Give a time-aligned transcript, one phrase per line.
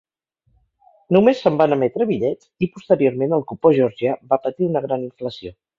[1.17, 5.59] Només se'n van emetre bitllets i posteriorment el cupó georgià va patir una gran inflació.